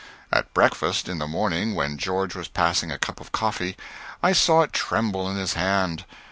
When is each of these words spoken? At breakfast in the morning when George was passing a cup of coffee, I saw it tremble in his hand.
At 0.33 0.51
breakfast 0.55 1.07
in 1.07 1.19
the 1.19 1.27
morning 1.27 1.75
when 1.75 1.99
George 1.99 2.33
was 2.33 2.47
passing 2.47 2.91
a 2.91 2.97
cup 2.97 3.21
of 3.21 3.31
coffee, 3.31 3.77
I 4.23 4.33
saw 4.33 4.63
it 4.63 4.73
tremble 4.73 5.29
in 5.29 5.37
his 5.37 5.53
hand. 5.53 6.05